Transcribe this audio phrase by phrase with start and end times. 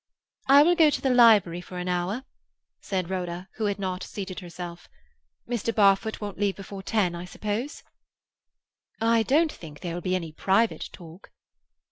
[0.47, 2.23] "I will go to the library for an hour,"
[2.81, 4.89] said Rhoda, who had not seated herself.
[5.47, 5.75] "Mr.
[5.75, 7.83] Barfoot won't leave before ten, I suppose?"
[8.99, 11.29] "I don't think there will be any private talk."